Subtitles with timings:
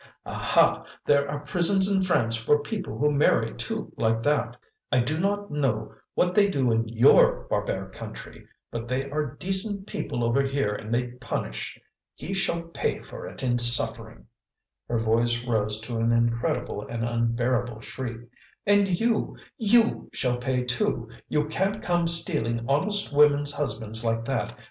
[0.25, 4.57] Aha, there are prisons in France for people who marry two like that;
[4.91, 9.85] I do not know what they do in YOUR barbaric country, but they are decent
[9.85, 11.79] people over here and they punish.
[12.15, 14.25] He shall pay for it in suffering"
[14.89, 18.21] her voice rose to an incredible and unbearable shriek
[18.65, 21.09] "and you, YOU shall pay, too!
[21.29, 24.57] You can't come stealing honest women's husbands like that.